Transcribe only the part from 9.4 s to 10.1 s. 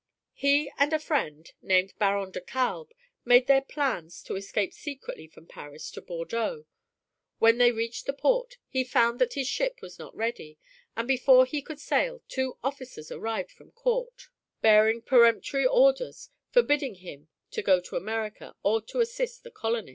ship was